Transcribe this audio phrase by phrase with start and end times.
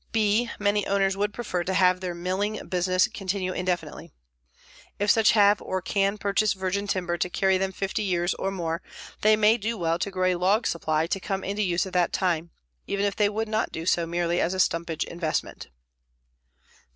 [0.11, 4.11] (b) Many owners would prefer to have their milling business continue indefinitely.
[4.97, 8.81] If such have or can purchase virgin timber to carry them 50 years or more
[9.21, 12.13] they may do well to grow a log supply to come into use at that
[12.13, 12.49] time,
[12.87, 15.67] even if they would not do so merely as a stumpage investment.